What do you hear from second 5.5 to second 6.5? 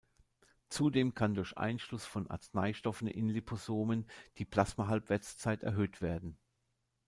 erhöht werden.